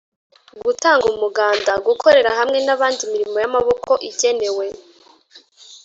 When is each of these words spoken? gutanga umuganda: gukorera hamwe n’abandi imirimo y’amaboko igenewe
gutanga 0.65 1.03
umuganda: 1.13 1.71
gukorera 1.87 2.29
hamwe 2.39 2.57
n’abandi 2.65 2.99
imirimo 3.07 3.35
y’amaboko 3.43 3.91
igenewe 4.09 4.65